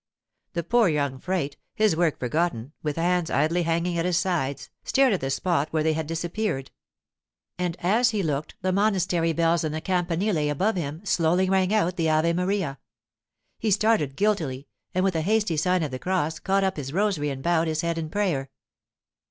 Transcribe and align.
The 0.53 0.63
poor 0.63 0.89
young 0.89 1.19
frate, 1.19 1.57
his 1.75 1.95
work 1.95 2.17
forgotten, 2.17 2.73
with 2.81 2.95
hands 2.95 3.29
idly 3.29 3.61
hanging 3.61 3.99
at 3.99 4.05
his 4.05 4.17
sides, 4.17 4.71
stared 4.83 5.13
at 5.13 5.21
the 5.21 5.29
spot 5.29 5.67
where 5.69 5.83
they 5.83 5.93
had 5.93 6.07
disappeared. 6.07 6.71
And 7.59 7.77
as 7.81 8.09
he 8.09 8.23
looked, 8.23 8.55
the 8.63 8.71
monastery 8.71 9.31
bells 9.31 9.63
in 9.63 9.73
the 9.73 9.79
campanile 9.79 10.49
above 10.49 10.75
him 10.75 11.05
slowly 11.05 11.47
rang 11.51 11.71
out 11.71 11.97
the 11.97 12.09
'Ave 12.09 12.33
Maria.' 12.33 12.79
He 13.59 13.69
started 13.69 14.15
guiltily, 14.15 14.67
and 14.95 15.03
with 15.05 15.15
a 15.15 15.21
hasty 15.21 15.55
sign 15.55 15.83
of 15.83 15.91
the 15.91 15.99
cross 15.99 16.39
caught 16.39 16.63
up 16.63 16.77
his 16.77 16.91
rosary 16.91 17.29
and 17.29 17.43
bowed 17.43 17.67
his 17.67 17.81
head 17.81 17.99
in 17.99 18.09
prayer. 18.09 18.49